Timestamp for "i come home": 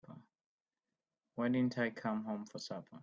1.77-2.45